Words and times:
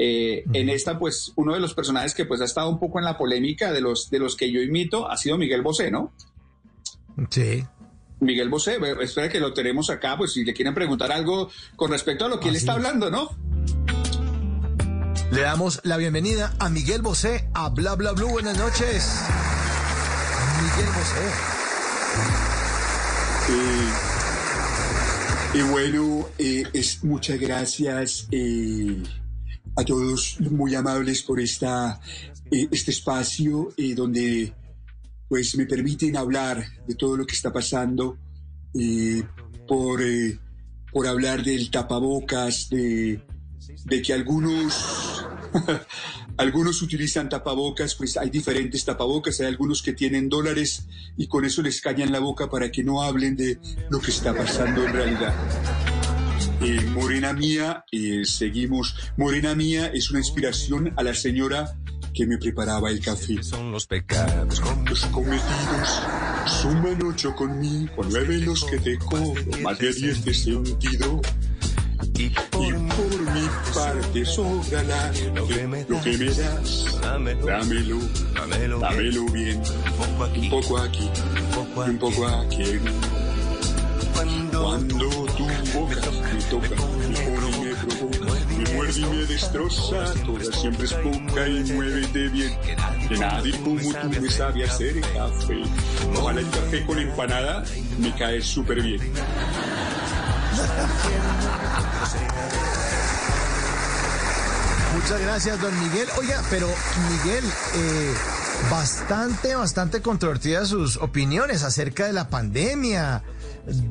Eh, 0.00 0.44
en 0.52 0.68
esta, 0.68 0.96
pues, 0.96 1.32
uno 1.34 1.54
de 1.54 1.60
los 1.60 1.74
personajes 1.74 2.14
que 2.14 2.24
pues 2.24 2.40
ha 2.40 2.44
estado 2.44 2.70
un 2.70 2.78
poco 2.78 3.00
en 3.00 3.04
la 3.04 3.18
polémica 3.18 3.72
de 3.72 3.80
los, 3.80 4.08
de 4.10 4.20
los 4.20 4.36
que 4.36 4.52
yo 4.52 4.62
imito 4.62 5.10
ha 5.10 5.16
sido 5.16 5.36
Miguel 5.36 5.62
Bosé, 5.62 5.90
¿no? 5.90 6.12
Sí. 7.30 7.64
Miguel 8.20 8.48
Bosé, 8.48 8.76
eh, 8.76 8.96
espera 9.00 9.28
que 9.28 9.40
lo 9.40 9.52
tenemos 9.52 9.90
acá, 9.90 10.16
pues 10.16 10.32
si 10.32 10.44
le 10.44 10.54
quieren 10.54 10.72
preguntar 10.72 11.10
algo 11.10 11.50
con 11.74 11.90
respecto 11.90 12.26
a 12.26 12.28
lo 12.28 12.38
que 12.38 12.48
él 12.48 12.56
está 12.56 12.72
es. 12.72 12.76
hablando, 12.76 13.10
¿no? 13.10 13.36
Le 15.32 15.40
damos 15.42 15.80
la 15.82 15.96
bienvenida 15.96 16.54
a 16.60 16.68
Miguel 16.70 17.02
Bosé 17.02 17.48
a 17.52 17.68
Bla 17.68 17.96
Bla 17.96 18.12
Blue. 18.12 18.28
Buenas 18.28 18.56
noches. 18.56 19.20
Miguel 20.62 20.88
Bosé. 20.94 21.58
Y 25.54 25.62
bueno, 25.62 26.28
eh, 26.38 26.64
es, 26.72 27.02
muchas 27.02 27.40
gracias 27.40 28.28
eh, 28.30 29.02
a 29.76 29.84
todos 29.84 30.40
muy 30.40 30.74
amables 30.74 31.22
por 31.22 31.40
esta, 31.40 32.00
eh, 32.50 32.68
este 32.70 32.90
espacio 32.90 33.70
eh, 33.76 33.94
donde 33.94 34.52
pues 35.28 35.54
me 35.56 35.66
permiten 35.66 36.16
hablar 36.16 36.64
de 36.86 36.94
todo 36.94 37.16
lo 37.16 37.26
que 37.26 37.34
está 37.34 37.52
pasando, 37.52 38.16
eh, 38.74 39.22
por, 39.66 40.02
eh, 40.02 40.38
por 40.90 41.06
hablar 41.06 41.44
del 41.44 41.70
tapabocas, 41.70 42.70
de, 42.70 43.22
de 43.84 44.02
que 44.02 44.14
algunos, 44.14 45.26
algunos 46.38 46.80
utilizan 46.80 47.28
tapabocas, 47.28 47.94
pues 47.94 48.16
hay 48.16 48.30
diferentes 48.30 48.84
tapabocas, 48.86 49.38
hay 49.40 49.46
algunos 49.46 49.82
que 49.82 49.92
tienen 49.92 50.30
dólares 50.30 50.86
y 51.18 51.26
con 51.26 51.44
eso 51.44 51.60
les 51.60 51.80
cañan 51.82 52.10
la 52.10 52.20
boca 52.20 52.48
para 52.48 52.70
que 52.70 52.82
no 52.82 53.02
hablen 53.02 53.36
de 53.36 53.58
lo 53.90 54.00
que 54.00 54.10
está 54.10 54.34
pasando 54.34 54.86
en 54.86 54.92
realidad. 54.94 55.97
Eh, 56.60 56.80
Morena 56.92 57.32
Mía, 57.32 57.84
eh, 57.92 58.22
seguimos. 58.24 58.94
Morena 59.16 59.54
Mía 59.54 59.90
es 59.94 60.10
una 60.10 60.18
inspiración 60.20 60.92
a 60.96 61.02
la 61.02 61.14
señora 61.14 61.76
que 62.12 62.26
me 62.26 62.36
preparaba 62.38 62.90
el 62.90 63.00
café. 63.00 63.42
Son 63.42 63.70
los 63.70 63.86
pecados 63.86 64.60
Los 64.88 65.04
cometidos 65.06 66.02
suman 66.60 67.00
ocho 67.04 67.34
conmigo, 67.36 67.92
nueve 68.10 68.38
los 68.38 68.64
que 68.64 68.78
te 68.78 68.98
cobro, 68.98 69.44
más 69.62 69.78
de 69.78 69.92
diez 69.92 70.24
de 70.24 70.34
sentido. 70.34 71.20
y 72.16 72.24
Y 72.24 72.30
por 72.30 73.20
mi 73.32 73.48
parte 73.74 74.24
sobra 74.24 74.82
la 74.82 75.12
Lo 75.34 75.46
que 75.46 75.66
me 75.68 75.84
lo 75.88 76.00
que 76.00 76.18
me 76.18 76.24
das. 76.26 76.98
Dámelo. 77.00 77.46
Dámelo, 77.46 77.98
Dámelo 78.34 78.78
bien. 78.78 78.80
dámelo 78.80 79.24
bien. 79.26 79.62
un 79.62 79.96
poco 79.96 80.24
aquí, 80.24 80.40
Un 80.40 80.50
poco 80.50 80.78
aquí, 80.78 81.10
un 81.36 81.50
poco 81.54 81.86
y 81.86 81.90
un 81.90 81.98
poco 81.98 82.26
aquí. 82.26 82.64
Cuando, 84.18 84.62
Cuando 84.62 85.08
tu 85.08 85.46
boca 85.78 86.00
me 86.10 86.42
toca, 86.50 86.68
me 86.70 87.14
pone 87.14 87.50
y 87.50 87.60
me 87.60 87.74
provoca, 87.76 88.34
me 88.48 88.74
muerde 88.74 89.00
y 89.00 89.04
me 89.04 89.26
destroza, 89.26 90.12
toda 90.26 90.52
siempre 90.60 90.86
es 90.86 90.92
poca 90.94 91.46
y 91.46 91.72
muévete 91.72 92.28
bien. 92.30 92.58
Que 93.08 93.16
nadie 93.16 93.52
como 93.60 93.78
tú 93.80 94.20
me 94.20 94.28
sabe 94.28 94.64
hacer 94.64 95.00
café. 95.02 95.62
Ojalá 96.16 96.40
el 96.40 96.50
café 96.50 96.84
con 96.84 96.98
empanada 96.98 97.62
me 98.00 98.12
cae 98.16 98.42
súper 98.42 98.82
bien. 98.82 99.00
Muchas 104.96 105.20
gracias, 105.20 105.60
don 105.60 105.80
Miguel. 105.80 106.08
Oiga, 106.18 106.42
pero 106.50 106.66
Miguel, 107.08 107.44
eh, 107.76 108.14
bastante, 108.68 109.54
bastante 109.54 110.02
controvertidas 110.02 110.70
sus 110.70 110.96
opiniones 110.96 111.62
acerca 111.62 112.06
de 112.06 112.12
la 112.12 112.28
pandemia, 112.28 113.22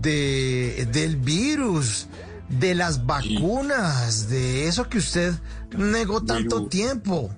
de, 0.02 0.88
del 0.92 1.18
virus, 1.18 2.08
de 2.50 2.76
las 2.76 3.06
vacunas, 3.06 4.30
de 4.30 4.68
eso 4.68 4.88
que 4.90 4.98
usted 5.00 5.34
negó 5.78 6.24
tanto 6.24 6.56
Bueno. 6.58 6.70
tiempo. 6.70 7.30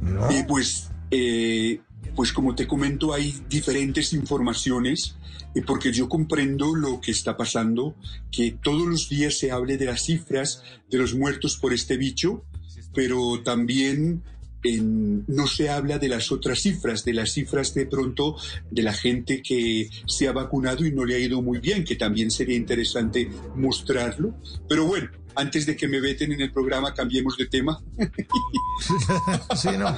¿No? 0.00 0.30
Y 0.30 0.42
pues, 0.44 0.90
eh, 1.10 1.80
pues 2.14 2.32
como 2.32 2.54
te 2.54 2.66
comento, 2.66 3.12
hay 3.14 3.42
diferentes 3.48 4.12
informaciones, 4.12 5.16
eh, 5.54 5.62
porque 5.66 5.92
yo 5.92 6.08
comprendo 6.08 6.74
lo 6.74 7.00
que 7.00 7.10
está 7.12 7.36
pasando, 7.36 7.94
que 8.30 8.56
todos 8.62 8.86
los 8.86 9.08
días 9.08 9.38
se 9.38 9.50
hable 9.50 9.78
de 9.78 9.86
las 9.86 10.02
cifras 10.02 10.62
de 10.90 10.98
los 10.98 11.14
muertos 11.14 11.56
por 11.56 11.72
este 11.72 11.96
bicho, 11.96 12.44
pero 12.94 13.40
también 13.42 14.22
en- 14.64 15.24
no 15.28 15.46
se 15.46 15.68
habla 15.70 15.98
de 15.98 16.08
las 16.08 16.30
otras 16.32 16.60
cifras, 16.60 17.04
de 17.04 17.14
las 17.14 17.32
cifras 17.32 17.74
de 17.74 17.86
pronto 17.86 18.36
de 18.70 18.82
la 18.82 18.92
gente 18.92 19.42
que 19.42 19.88
se 20.06 20.28
ha 20.28 20.32
vacunado 20.32 20.84
y 20.86 20.92
no 20.92 21.04
le 21.04 21.14
ha 21.16 21.18
ido 21.18 21.42
muy 21.42 21.58
bien, 21.58 21.84
que 21.84 21.96
también 21.96 22.30
sería 22.30 22.56
interesante 22.56 23.30
mostrarlo. 23.56 24.34
Pero 24.68 24.86
bueno, 24.86 25.10
antes 25.34 25.64
de 25.66 25.74
que 25.76 25.88
me 25.88 26.00
veten 26.00 26.30
en 26.32 26.40
el 26.42 26.52
programa, 26.52 26.92
cambiemos 26.94 27.36
de 27.36 27.46
tema. 27.46 27.80
Sí, 29.56 29.68
no. 29.78 29.96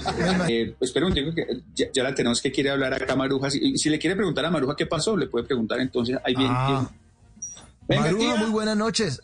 Eh, 0.48 0.74
espera 0.80 1.06
un 1.06 1.14
tiempo 1.14 1.34
que 1.34 1.46
ya, 1.74 1.86
ya 1.92 2.02
la 2.02 2.14
tenemos 2.14 2.40
que 2.42 2.52
quiere 2.52 2.70
hablar 2.70 2.92
acá 2.92 3.16
Maruja. 3.16 3.50
Si, 3.50 3.76
si 3.78 3.88
le 3.88 3.98
quiere 3.98 4.14
preguntar 4.16 4.44
a 4.44 4.50
Maruja 4.50 4.76
qué 4.76 4.86
pasó, 4.86 5.16
le 5.16 5.26
puede 5.26 5.46
preguntar 5.46 5.80
entonces. 5.80 6.16
Ahí 6.24 6.34
bien. 6.34 6.50
Ah. 6.52 6.90
Venga, 7.88 8.02
Maruja, 8.02 8.18
tía. 8.34 8.36
muy 8.36 8.50
buenas 8.50 8.76
noches. 8.76 9.20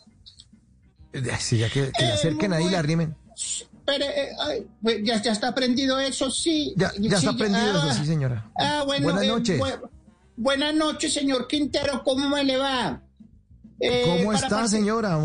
Eh, 1.12 1.22
Sí, 1.38 1.58
ya 1.58 1.68
que, 1.68 1.90
que 1.96 2.02
le 2.04 2.08
Eh, 2.10 2.12
acerquen 2.12 2.52
ahí 2.52 2.66
y 2.66 2.70
la 2.70 2.78
arrimen. 2.78 3.14
Pero, 3.90 4.04
eh, 4.04 4.28
ay, 4.38 4.66
pues, 4.80 4.98
ya, 5.02 5.20
ya 5.20 5.32
está 5.32 5.52
prendido 5.52 5.98
eso, 5.98 6.30
sí. 6.30 6.72
Ya, 6.76 6.92
ya 6.96 7.16
Sí, 7.18 7.26
está 7.26 7.36
prendido 7.36 7.82
ah, 7.82 7.88
eso, 7.90 7.98
sí, 8.00 8.06
señora. 8.06 8.48
Ah, 8.56 8.84
bueno. 8.86 9.02
Buenas 9.04 9.24
eh, 9.24 9.26
noches. 9.26 9.60
bu- 9.60 9.90
buenas 10.36 10.74
noches, 10.74 11.12
señor 11.12 11.48
Quintero. 11.48 12.04
¿Cómo 12.04 12.28
me 12.28 12.44
le 12.44 12.56
va? 12.56 13.02
Eh, 13.80 14.04
¿Cómo 14.20 14.32
está, 14.32 14.68
señora? 14.68 15.18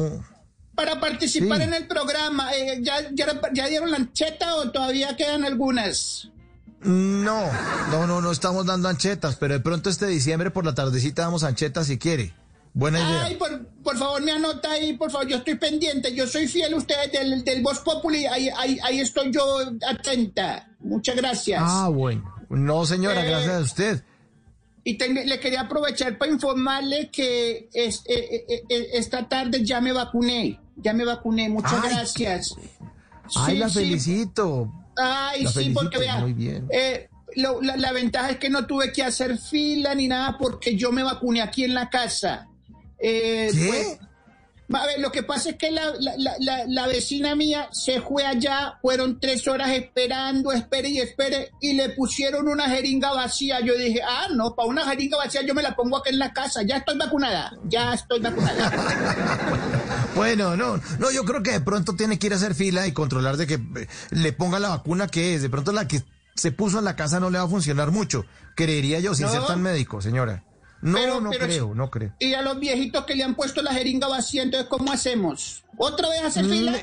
Para 0.74 1.00
participar 1.00 1.60
Sí. 1.60 1.64
en 1.66 1.74
el 1.76 1.86
programa, 1.88 2.54
eh, 2.56 2.80
¿ya, 2.82 2.96
ya, 3.14 3.40
ya 3.54 3.68
dieron 3.68 3.92
la 3.92 3.98
ancheta 3.98 4.56
o 4.56 4.72
todavía 4.72 5.16
quedan 5.16 5.46
algunas? 5.46 6.30
No, 6.82 7.42
no, 7.92 8.08
no, 8.08 8.20
no 8.22 8.32
estamos 8.32 8.66
dando 8.66 8.90
anchetas, 8.90 9.36
pero 9.36 9.54
de 9.54 9.60
pronto 9.60 9.92
este 9.92 10.08
diciembre 10.08 10.50
por 10.52 10.66
la 10.66 10.74
tardecita 10.74 11.22
damos 11.22 11.44
anchetas 11.44 11.86
si 11.88 11.98
quiere. 12.00 12.34
Buena 12.78 13.00
idea. 13.00 13.24
Ay, 13.24 13.36
por, 13.36 13.66
por 13.84 13.98
favor, 13.98 14.22
me 14.22 14.34
anota 14.34 14.70
ahí, 14.74 14.94
por 14.98 15.10
favor, 15.10 15.26
yo 15.28 15.38
estoy 15.38 15.56
pendiente, 15.56 16.14
yo 16.14 16.28
soy 16.28 16.46
fiel 16.46 16.74
a 16.74 16.76
ustedes 16.76 17.10
del, 17.14 17.42
del 17.46 17.64
Voz 17.64 17.80
Populi, 17.80 18.26
ahí, 18.26 18.50
ahí, 18.58 18.78
ahí 18.84 19.00
estoy 19.00 19.32
yo 19.32 19.60
atenta. 19.88 20.68
Muchas 20.82 21.16
gracias. 21.16 21.62
Ah, 21.66 21.88
bueno. 21.88 22.36
No, 22.50 22.86
señora, 22.86 23.26
Eh, 23.26 23.30
gracias 23.30 23.54
a 23.56 23.60
usted. 23.62 24.04
Y 24.84 24.98
te- 24.98 25.08
le 25.26 25.40
quería 25.40 25.62
aprovechar 25.62 26.18
para 26.18 26.32
informarle 26.32 27.10
que 27.10 27.70
es- 27.74 28.04
eh, 28.08 28.46
eh, 28.70 28.88
esta 28.94 29.28
tarde 29.30 29.64
ya 29.66 29.80
me 29.80 29.94
vacuné, 29.94 30.60
ya 30.76 30.92
me 30.94 31.06
vacuné, 31.06 31.48
muchas 31.48 31.80
Ay. 31.82 31.90
gracias. 31.92 32.56
Ay, 33.36 33.54
Sí, 33.56 33.58
la 33.58 33.70
sí. 33.70 33.80
felicito. 33.80 34.72
Ay, 34.98 35.44
La 35.44 35.50
sí, 35.50 35.56
felicito, 35.60 35.80
porque 35.82 35.98
vea, 35.98 36.18
muy 36.18 36.34
bien. 36.34 36.68
lo- 37.38 37.62
la, 37.62 37.78
la 37.78 37.92
ventaja 37.94 38.32
es 38.32 38.38
que 38.38 38.50
no 38.50 38.66
tuve 38.68 38.92
que 38.92 39.02
hacer 39.02 39.38
fila 39.38 39.96
ni 39.96 40.08
nada 40.10 40.38
porque 40.38 40.76
yo 40.76 40.92
me 40.92 41.04
vacuné 41.04 41.42
aquí 41.42 41.64
en 41.64 41.74
la 41.74 41.90
casa. 41.90 42.48
Eh, 43.00 43.50
¿Qué? 43.54 43.66
pues, 43.68 44.82
a 44.82 44.86
ver, 44.88 45.00
lo 45.00 45.12
que 45.12 45.22
pasa 45.22 45.52
es 45.52 45.58
que 45.58 45.70
la, 45.70 45.92
la- 46.00 46.16
la- 46.40 46.64
la- 46.68 46.88
vecina 46.88 47.36
mía 47.36 47.70
se 47.72 48.02
fue 48.02 48.26
allá, 48.26 48.80
fueron 48.82 49.20
tres 49.20 49.48
horas 49.48 49.70
esperando, 49.70 50.52
espere 50.52 50.90
y 50.90 51.00
espere, 51.00 51.52
y 51.62 51.74
le 51.74 51.90
pusieron 51.90 52.48
una 52.48 52.68
jeringa 52.70 53.14
vacía. 53.14 53.60
Yo 53.62 53.76
dije, 53.78 54.02
ah, 54.08 54.28
no, 54.34 54.56
para 54.56 54.68
una 54.68 54.84
jeringa 54.90 55.18
vacía 55.18 55.42
yo 55.44 55.54
me 55.54 55.62
la 55.62 55.76
pongo 55.76 55.98
aquí 55.98 56.10
en 56.10 56.18
la 56.20 56.34
casa, 56.34 56.64
ya 56.64 56.78
estoy 56.78 56.98
vacunada, 56.98 57.52
ya 57.66 57.94
estoy 57.94 58.20
vacunada. 58.20 58.72
Bueno, 60.16 60.56
no, 60.56 60.78
no, 60.98 61.12
yo 61.12 61.26
creo 61.26 61.44
que 61.44 61.52
de 61.52 61.60
pronto 61.60 61.94
tiene 61.98 62.18
que 62.18 62.28
ir 62.28 62.34
a 62.34 62.38
hacer 62.38 62.56
fila 62.56 62.88
y 62.88 62.94
controlar 62.94 63.36
de 63.36 63.48
que 63.48 63.56
eh, 63.56 63.88
le 64.12 64.32
ponga 64.32 64.60
la 64.60 64.70
vacuna 64.70 65.08
que 65.08 65.36
es. 65.36 65.42
De 65.42 65.50
pronto 65.50 65.74
la 65.74 65.90
que 65.90 66.04
se 66.36 66.54
puso 66.54 66.80
en 66.80 66.86
la 66.86 66.96
casa 66.96 67.20
no 67.20 67.30
le 67.30 67.38
va 67.38 67.44
a 67.44 67.50
funcionar 67.50 67.92
mucho. 67.92 68.26
Creería 68.56 69.02
yo, 69.02 69.14
sin 69.14 69.26
No. 69.26 69.32
ser 69.34 69.46
tan 69.46 69.62
médico, 69.62 70.02
señora. 70.02 70.46
No, 70.82 70.98
Pero- 70.98 71.22
no 71.22 71.30
pero 71.32 71.46
creo, 71.46 71.68
si- 71.72 71.78
no 71.78 71.90
creo. 71.90 72.14
y 72.20 72.34
a 72.34 72.42
los 72.42 72.60
viejitos 72.60 73.06
que 73.06 73.16
le 73.16 73.24
han 73.24 73.36
puesto 73.36 73.62
la 73.62 73.74
jeringa 73.74 74.08
vacía, 74.08 74.44
entonces, 74.44 74.70
¿cómo 74.70 74.92
hacemos? 74.92 75.64
¿Otra 75.78 76.10
vez 76.10 76.22
hacer 76.24 76.46
fila? 76.46 76.76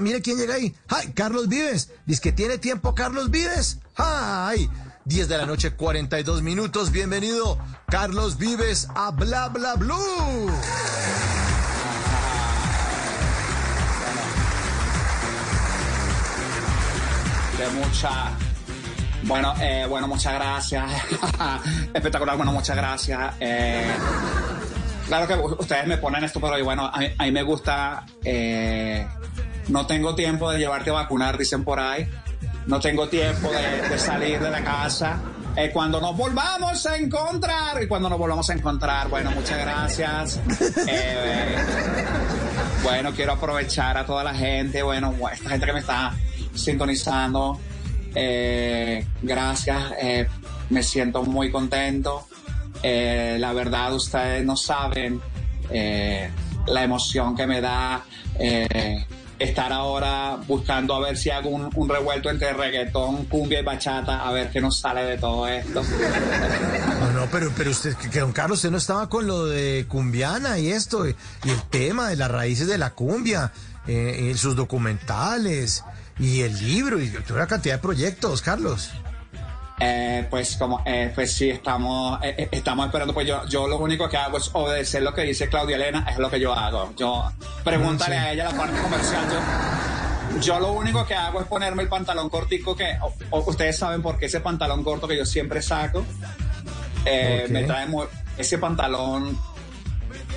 Mire 0.00 0.20
quién 0.20 0.36
llega 0.36 0.54
ahí. 0.54 0.74
¡Ay, 0.88 1.12
Carlos 1.14 1.48
Vives! 1.48 1.90
Dice 2.04 2.20
que 2.20 2.32
tiene 2.32 2.58
tiempo 2.58 2.94
Carlos 2.94 3.30
Vives. 3.30 3.78
¡Ay! 3.96 4.68
10 5.06 5.28
de 5.28 5.38
la 5.38 5.46
noche, 5.46 5.70
42 5.70 6.42
minutos. 6.42 6.90
Bienvenido, 6.92 7.58
Carlos 7.88 8.36
Vives, 8.36 8.88
a 8.94 9.10
Bla 9.12 9.48
Bla 9.48 9.76
Blue. 9.76 10.50
mucha. 17.74 18.32
Bueno, 19.22 19.54
eh, 19.60 19.86
bueno, 19.88 20.08
muchas 20.08 20.34
gracias. 20.34 20.84
Espectacular, 21.94 22.36
bueno, 22.36 22.52
muchas 22.52 22.76
gracias. 22.76 23.34
Eh, 23.40 23.90
claro 25.06 25.26
que 25.26 25.34
ustedes 25.62 25.86
me 25.86 25.98
ponen 25.98 26.24
esto, 26.24 26.40
pero 26.40 26.62
bueno, 26.64 26.90
a 26.92 26.98
mí, 26.98 27.30
me 27.30 27.42
gusta. 27.42 28.04
eh, 28.24 29.06
no 29.68 29.86
tengo 29.86 30.14
tiempo 30.14 30.50
de 30.50 30.58
llevarte 30.58 30.90
a 30.90 30.94
vacunar, 30.94 31.38
dicen 31.38 31.62
por 31.64 31.78
ahí. 31.78 32.08
No 32.66 32.80
tengo 32.80 33.08
tiempo 33.08 33.50
de, 33.50 33.88
de 33.88 33.98
salir 33.98 34.40
de 34.40 34.50
la 34.50 34.62
casa. 34.64 35.18
Eh, 35.56 35.70
cuando 35.72 36.00
nos 36.00 36.16
volvamos 36.16 36.86
a 36.86 36.96
encontrar, 36.96 37.82
y 37.82 37.88
cuando 37.88 38.08
nos 38.08 38.18
volvamos 38.18 38.48
a 38.50 38.52
encontrar, 38.54 39.08
bueno, 39.08 39.30
muchas 39.32 39.58
gracias. 39.58 40.40
Eh, 40.86 41.56
bueno, 42.82 43.12
quiero 43.12 43.32
aprovechar 43.32 43.96
a 43.98 44.06
toda 44.06 44.22
la 44.24 44.34
gente, 44.34 44.82
bueno, 44.82 45.12
esta 45.32 45.50
gente 45.50 45.66
que 45.66 45.72
me 45.72 45.80
está 45.80 46.14
sintonizando. 46.54 47.58
Eh, 48.14 49.06
gracias, 49.22 49.92
eh, 50.00 50.28
me 50.68 50.82
siento 50.82 51.22
muy 51.22 51.50
contento. 51.50 52.26
Eh, 52.82 53.36
la 53.38 53.52
verdad, 53.52 53.94
ustedes 53.94 54.44
no 54.44 54.56
saben 54.56 55.20
eh, 55.70 56.30
la 56.66 56.82
emoción 56.82 57.36
que 57.36 57.46
me 57.46 57.60
da 57.60 58.04
eh, 58.38 59.04
estar 59.38 59.72
ahora 59.72 60.38
buscando 60.46 60.94
a 60.94 61.00
ver 61.00 61.16
si 61.16 61.30
hago 61.30 61.48
un, 61.48 61.70
un 61.74 61.88
revuelto 61.88 62.30
entre 62.30 62.52
reggaetón, 62.52 63.24
cumbia 63.24 63.60
y 63.60 63.62
bachata, 63.62 64.26
a 64.26 64.32
ver 64.32 64.50
qué 64.50 64.60
nos 64.60 64.78
sale 64.78 65.02
de 65.04 65.18
todo 65.18 65.48
esto. 65.48 65.82
No, 67.00 67.12
no, 67.12 67.26
pero, 67.32 67.50
pero 67.56 67.70
usted, 67.70 67.94
que, 67.96 68.20
don 68.20 68.32
Carlos, 68.32 68.58
usted 68.58 68.70
no 68.70 68.76
estaba 68.76 69.08
con 69.08 69.26
lo 69.26 69.46
de 69.46 69.86
cumbiana 69.88 70.58
y 70.58 70.70
esto, 70.70 71.08
y, 71.08 71.16
el 71.44 71.62
tema 71.70 72.10
de 72.10 72.16
las 72.16 72.30
raíces 72.30 72.66
de 72.66 72.76
la 72.76 72.90
cumbia, 72.90 73.52
eh, 73.86 74.30
y 74.30 74.36
sus 74.36 74.54
documentales, 74.56 75.84
y 76.20 76.42
el 76.42 76.56
libro, 76.58 77.00
y 77.00 77.08
toda 77.08 77.40
una 77.40 77.46
cantidad 77.48 77.74
de 77.76 77.80
proyectos, 77.80 78.42
Carlos. 78.42 78.90
Eh, 79.82 80.26
pues 80.28 80.58
como 80.58 80.82
eh, 80.84 81.10
pues 81.14 81.32
sí 81.32 81.48
estamos 81.48 82.22
eh, 82.22 82.34
eh, 82.36 82.48
estamos 82.52 82.84
esperando 82.84 83.14
pues 83.14 83.26
yo 83.26 83.46
yo 83.46 83.66
lo 83.66 83.78
único 83.78 84.10
que 84.10 84.18
hago 84.18 84.36
es 84.36 84.50
obedecer 84.52 85.02
lo 85.02 85.14
que 85.14 85.22
dice 85.22 85.48
Claudia 85.48 85.76
Elena 85.76 86.06
es 86.10 86.18
lo 86.18 86.28
que 86.30 86.38
yo 86.38 86.52
hago 86.52 86.92
yo 86.98 87.32
pregúntale 87.64 88.14
Sí. 88.14 88.20
a 88.20 88.32
ella 88.32 88.44
la 88.44 88.58
parte 88.58 88.78
comercial 88.78 89.24
yo 89.30 90.38
yo 90.42 90.60
lo 90.60 90.72
único 90.72 91.06
que 91.06 91.14
hago 91.14 91.40
es 91.40 91.46
ponerme 91.46 91.82
el 91.82 91.88
pantalón 91.88 92.28
cortico 92.28 92.76
que 92.76 92.98
o- 93.00 93.14
o 93.30 93.38
ustedes 93.48 93.78
saben 93.78 94.02
por 94.02 94.18
qué 94.18 94.26
ese 94.26 94.40
pantalón 94.40 94.84
corto 94.84 95.08
que 95.08 95.16
yo 95.16 95.24
siempre 95.24 95.62
saco 95.62 96.04
eh, 97.06 97.44
Ok. 97.46 97.50
me 97.50 97.62
trae 97.64 97.86
mu- 97.86 98.04
ese 98.36 98.58
pantalón 98.58 99.38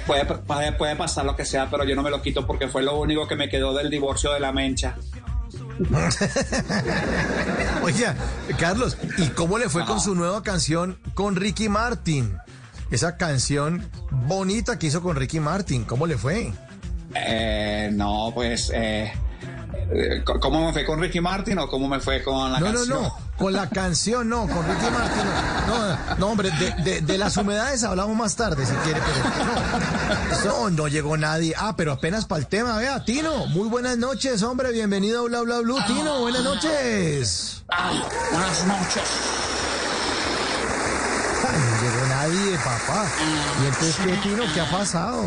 puede, 0.07 0.23
puede 0.23 0.71
puede 0.71 0.95
pasar 0.95 1.25
lo 1.25 1.35
que 1.35 1.43
sea 1.43 1.69
pero 1.69 1.83
yo 1.83 1.95
no 1.97 2.01
me 2.01 2.09
lo 2.09 2.21
quito 2.21 2.47
porque 2.47 2.69
fue 2.69 2.81
lo 2.81 2.97
único 2.97 3.27
que 3.27 3.35
me 3.35 3.49
quedó 3.49 3.73
del 3.73 3.89
divorcio 3.89 4.31
de 4.31 4.39
la 4.39 4.53
mencha 4.53 4.95
Oiga, 7.83 8.15
Carlos, 8.59 8.97
¿y 9.17 9.27
cómo 9.29 9.57
le 9.57 9.69
fue 9.69 9.85
con 9.85 9.99
su 9.99 10.15
nueva 10.15 10.43
canción 10.43 10.99
con 11.13 11.35
Ricky 11.35 11.69
Martin? 11.69 12.37
Esa 12.91 13.17
canción 13.17 13.89
bonita 14.11 14.77
que 14.77 14.87
hizo 14.87 15.01
con 15.01 15.15
Ricky 15.15 15.39
Martin, 15.39 15.83
¿cómo 15.83 16.05
le 16.05 16.17
fue? 16.17 16.53
Eh, 17.15 17.89
no, 17.93 18.31
pues, 18.33 18.71
eh, 18.73 19.11
¿cómo 20.41 20.65
me 20.67 20.73
fue 20.73 20.85
con 20.85 20.99
Ricky 20.99 21.21
Martin 21.21 21.59
o 21.59 21.67
cómo 21.67 21.87
me 21.87 21.99
fue 21.99 22.23
con 22.23 22.51
la 22.51 22.59
No, 22.59 22.67
no, 22.67 22.73
canción? 22.79 23.01
no, 23.03 23.17
con 23.37 23.53
la 23.53 23.69
canción 23.69 24.29
no, 24.29 24.41
con 24.47 24.65
Ricky 24.67 24.91
Martin 24.91 25.23
no. 25.67 25.77
No, 25.77 26.15
no, 26.17 26.27
hombre, 26.27 26.51
de, 26.51 26.71
de- 26.83 27.01
de 27.01 27.17
las 27.17 27.35
humedades 27.37 27.83
hablamos 27.83 28.15
más 28.15 28.35
tarde 28.35 28.65
si 28.65 28.73
quiere, 28.75 28.99
pero 29.01 30.45
no, 30.45 30.69
no, 30.69 30.69
no 30.71 30.87
llegó 30.87 31.17
nadie. 31.17 31.53
Ah, 31.57 31.75
pero 31.75 31.91
apenas 31.93 32.25
para 32.25 32.39
el 32.39 32.47
tema, 32.47 32.77
vea, 32.77 33.03
Tino, 33.05 33.45
muy 33.47 33.67
buenas 33.69 33.97
noches, 33.97 34.41
hombre, 34.43 34.71
bienvenido 34.71 35.21
a 35.21 35.23
Bla 35.23 35.41
Bla 35.41 35.59
Blue, 35.59 35.77
Tino, 35.87 36.19
buenas 36.21 36.43
noches. 36.43 37.63
Ah, 37.69 37.91
buenas 38.31 38.65
noches. 38.67 39.03
No 41.43 41.81
llegó 41.81 42.07
nadie, 42.07 42.57
papá. 42.57 43.05
¿Y 43.61 43.65
entonces 43.67 43.95
qué, 44.03 44.13
Tino, 44.27 44.43
qué 44.53 44.61
ha 44.61 44.71
pasado? 44.71 45.23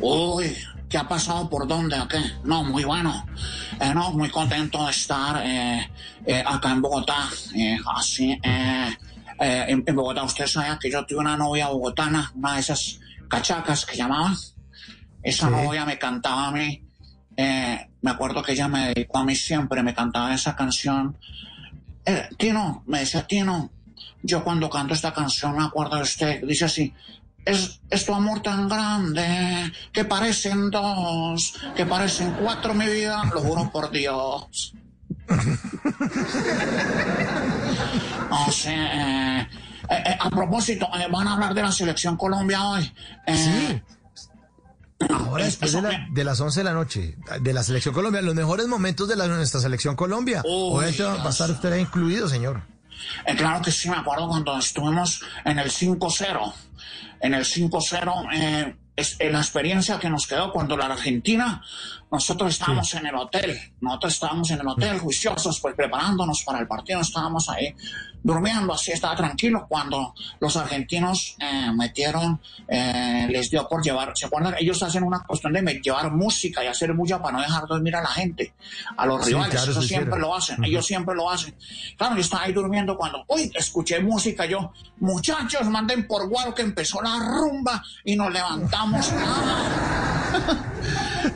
Uy, 0.00 0.54
¿qué 0.88 0.98
ha 0.98 1.08
pasado 1.08 1.48
por 1.48 1.66
dónde 1.66 1.98
o 1.98 2.06
qué? 2.08 2.18
No, 2.44 2.62
muy 2.64 2.84
bueno. 2.84 3.26
Eh, 3.80 3.92
no, 3.94 4.12
muy 4.12 4.28
contento 4.30 4.84
de 4.84 4.90
estar 4.90 5.42
eh, 5.44 5.90
eh, 6.26 6.42
acá 6.46 6.70
en 6.72 6.82
Bogotá. 6.82 7.28
Así, 7.94 8.38
en, 8.42 9.84
en 9.86 9.94
Bogotá, 9.96 10.22
usted 10.24 10.46
sabe 10.46 10.78
que 10.80 10.90
yo 10.90 11.04
tuve 11.06 11.18
una 11.20 11.36
novia 11.36 11.68
bogotana, 11.68 12.30
una 12.34 12.54
de 12.54 12.60
esas 12.60 13.00
cachacas 13.28 13.84
que 13.86 13.96
llamaban. 13.96 14.34
Esa 15.22 15.48
Sí. 15.48 15.52
novia 15.54 15.84
me 15.84 15.98
cantaba 15.98 16.48
a 16.48 16.52
mí. 16.52 16.82
me 17.36 18.10
acuerdo 18.10 18.42
que 18.42 18.52
ella 18.52 18.68
me 18.68 18.88
dedicó 18.94 19.18
a 19.18 19.24
mí 19.24 19.34
siempre, 19.34 19.82
me 19.82 19.94
cantaba 19.94 20.32
esa 20.34 20.54
canción. 20.54 21.16
Tino, 22.38 22.84
me 22.86 23.00
decía 23.00 23.26
Tino, 23.26 23.70
yo 24.22 24.44
cuando 24.44 24.70
canto 24.70 24.94
esta 24.94 25.12
canción 25.12 25.56
me 25.56 25.64
acuerdo 25.64 25.96
de 25.96 26.02
usted. 26.02 26.44
Dice 26.46 26.66
así, 26.66 26.94
es, 27.46 27.80
es 27.88 28.04
tu 28.04 28.12
amor 28.14 28.42
tan 28.42 28.68
grande 28.68 29.72
que 29.92 30.04
parecen 30.04 30.70
dos, 30.70 31.54
que 31.74 31.86
parecen 31.86 32.32
cuatro, 32.40 32.74
mi 32.74 32.86
vida, 32.86 33.24
lo 33.32 33.40
juro 33.40 33.70
por 33.72 33.90
Dios. 33.90 34.74
No 38.30 38.52
sé, 38.52 38.74
eh, 38.74 39.40
eh, 39.40 39.48
eh, 40.06 40.16
a 40.20 40.30
propósito, 40.30 40.88
eh, 40.98 41.06
van 41.10 41.28
a 41.28 41.34
hablar 41.34 41.54
de 41.54 41.62
la 41.62 41.72
selección 41.72 42.16
Colombia 42.16 42.62
hoy. 42.68 42.92
Sí. 43.34 43.82
Ahora 45.10 45.44
es- 45.46 45.60
después 45.60 45.72
de, 45.72 45.82
la- 45.82 46.06
de 46.10 46.24
las 46.24 46.40
11 46.40 46.60
de 46.60 46.64
la 46.64 46.72
noche, 46.72 47.16
de 47.40 47.52
la 47.52 47.62
selección 47.62 47.94
Colombia, 47.94 48.22
los 48.22 48.34
mejores 48.34 48.66
momentos 48.66 49.08
de 49.08 49.16
la, 49.16 49.26
nuestra 49.28 49.60
selección 49.60 49.94
Colombia. 49.96 50.42
Obviamente 50.44 51.02
va 51.02 51.24
a 51.24 51.28
estar 51.30 51.46
Dios. 51.48 51.58
usted 51.58 51.76
incluido, 51.76 52.28
señor. 52.28 52.62
Eh, 53.26 53.34
claro 53.36 53.62
que 53.62 53.70
sí, 53.70 53.88
me 53.88 53.96
acuerdo 53.96 54.28
cuando 54.28 54.58
estuvimos 54.58 55.22
en 55.44 55.58
el 55.58 55.70
5-0. 55.70 56.52
En 57.20 57.34
el 57.34 57.44
5-0, 57.44 58.28
eh, 58.32 58.76
eh, 58.96 59.30
la 59.30 59.38
experiencia 59.38 59.98
que 59.98 60.08
nos 60.08 60.26
quedó 60.26 60.52
cuando 60.52 60.76
la 60.76 60.86
Argentina, 60.86 61.62
nosotros 62.16 62.54
estábamos 62.54 62.94
en 62.94 63.06
el 63.06 63.14
hotel, 63.14 63.60
nosotros 63.82 64.14
estábamos 64.14 64.50
en 64.50 64.60
el 64.60 64.66
hotel 64.66 64.98
juiciosos, 64.98 65.60
pues 65.60 65.74
preparándonos 65.74 66.42
para 66.44 66.60
el 66.60 66.66
partido, 66.66 67.02
estábamos 67.02 67.46
ahí 67.50 67.74
durmiendo, 68.22 68.72
así 68.72 68.90
estaba 68.90 69.14
tranquilo 69.14 69.66
cuando 69.68 70.14
los 70.40 70.56
argentinos 70.56 71.36
eh, 71.38 71.70
metieron, 71.76 72.40
eh, 72.68 73.28
les 73.30 73.50
dio 73.50 73.68
por 73.68 73.84
llevar, 73.84 74.12
¿se 74.16 74.24
acuerdan? 74.26 74.54
Ellos 74.58 74.82
hacen 74.82 75.02
una 75.02 75.24
cuestión 75.24 75.52
de 75.52 75.60
llevar 75.84 76.10
música 76.10 76.64
y 76.64 76.68
hacer 76.68 76.94
bulla 76.94 77.20
para 77.20 77.36
no 77.36 77.42
dejar 77.42 77.66
dormir 77.66 77.94
a 77.96 78.00
la 78.00 78.08
gente, 78.08 78.54
a 78.96 79.04
los 79.04 79.22
Sí, 79.22 79.32
rivales, 79.32 79.50
claro, 79.50 79.70
eso 79.72 79.82
siempre 79.82 80.08
hicieron. 80.08 80.20
lo 80.22 80.34
hacen, 80.34 80.64
ellos 80.64 80.86
siempre 80.86 81.14
lo 81.14 81.30
hacen. 81.30 81.54
Claro, 81.98 82.14
yo 82.14 82.22
estaba 82.22 82.44
ahí 82.44 82.54
durmiendo 82.54 82.96
cuando, 82.96 83.24
uy, 83.28 83.52
escuché 83.54 84.00
música, 84.00 84.46
yo, 84.46 84.72
muchachos, 85.00 85.68
manden 85.68 86.06
por 86.06 86.26
guaro 86.30 86.54
que 86.54 86.62
empezó 86.62 87.02
la 87.02 87.18
rumba 87.18 87.82
y 88.04 88.16
nos 88.16 88.32
levantamos. 88.32 89.12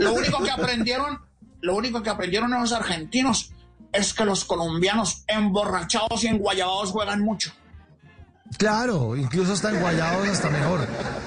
Lo 0.00 0.14
único 0.14 0.42
que 0.42 0.50
aprendieron, 0.50 1.20
lo 1.60 1.76
único 1.76 2.02
que 2.02 2.10
aprendieron 2.10 2.50
los 2.50 2.72
argentinos 2.72 3.52
es 3.92 4.14
que 4.14 4.24
los 4.24 4.44
colombianos 4.44 5.24
emborrachados 5.26 6.24
y 6.24 6.28
enguayabados 6.28 6.90
juegan 6.90 7.20
mucho. 7.20 7.52
Claro, 8.58 9.16
incluso 9.16 9.52
están 9.52 9.78
guayados 9.78 10.28
hasta 10.28 10.50
mejor. 10.50 10.86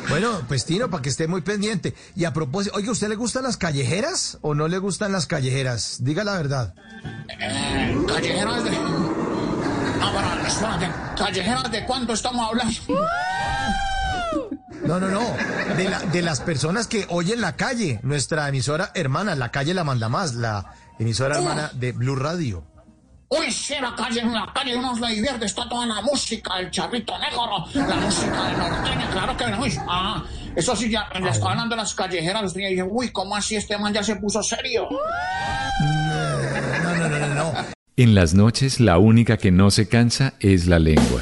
Bueno, 0.09 0.41
pues 0.47 0.65
Tino, 0.65 0.89
para 0.89 1.01
que 1.01 1.09
esté 1.09 1.27
muy 1.27 1.41
pendiente. 1.41 1.93
Y 2.15 2.25
a 2.25 2.33
propósito, 2.33 2.75
oiga, 2.75 2.91
¿usted 2.91 3.07
le 3.07 3.15
gustan 3.15 3.43
las 3.43 3.57
callejeras 3.57 4.37
o 4.41 4.53
no 4.53 4.67
le 4.67 4.77
gustan 4.77 5.11
las 5.11 5.25
callejeras? 5.25 6.03
Diga 6.03 6.23
la 6.23 6.33
verdad. 6.33 6.73
Eh, 7.39 7.97
callejeras 8.07 8.63
de... 8.65 8.71
No, 8.71 10.11
pero 10.11 10.47
espérate, 10.47 10.91
callejeras 11.17 11.71
de 11.71 11.85
cuánto 11.85 12.13
estamos 12.13 12.49
hablando. 12.49 12.75
No, 14.85 14.99
no, 14.99 15.07
no. 15.09 15.21
De, 15.77 15.89
la- 15.89 15.99
de 15.99 16.21
las 16.21 16.41
personas 16.41 16.87
que 16.87 17.05
oyen 17.09 17.41
la 17.41 17.55
calle. 17.55 17.99
Nuestra 18.03 18.47
emisora 18.49 18.91
hermana, 18.93 19.35
la 19.35 19.49
calle 19.49 19.73
la 19.73 19.83
manda 19.83 20.09
más, 20.09 20.35
la 20.35 20.73
emisora 20.99 21.37
hermana 21.37 21.71
de 21.73 21.91
Blue 21.93 22.15
Radio. 22.15 22.65
Uy, 23.29 23.51
sí, 23.51 23.73
la 23.81 23.95
calle, 23.95 24.19
en 24.21 24.31
la 24.31 24.51
calle 24.53 24.75
uno 24.77 24.95
se 24.95 25.07
divierte, 25.07 25.45
está 25.45 25.67
toda 25.67 25.87
la 25.87 26.01
música, 26.01 26.59
el 26.59 26.69
charrito 26.69 27.13
negro, 27.17 27.65
la 27.73 27.95
música 27.95 28.43
de 28.47 28.57
norteña, 28.57 29.09
claro 29.11 29.35
que 29.37 29.47
no. 29.47 29.63
Ah, 29.89 30.23
eso 30.55 30.75
sí, 30.75 30.91
ya, 30.91 31.07
les 31.19 31.33
estaban 31.37 31.53
hablando 31.53 31.75
de 31.75 31.81
las 31.81 31.95
callejeras, 31.95 32.55
y 32.55 32.59
dije, 32.59 32.83
uy, 32.83 33.09
¿cómo 33.11 33.35
así 33.35 33.55
este 33.55 33.75
man 33.79 33.91
ya 33.91 34.03
se 34.03 34.17
puso 34.17 34.43
serio? 34.43 34.87
No, 35.79 36.95
no, 36.95 37.09
no, 37.09 37.19
no, 37.19 37.33
no. 37.33 37.53
En 37.97 38.13
las 38.13 38.35
noches 38.35 38.79
la 38.79 38.99
única 38.99 39.37
que 39.37 39.51
no 39.51 39.71
se 39.71 39.87
cansa 39.87 40.33
es 40.39 40.67
la 40.67 40.77
lengua. 40.77 41.21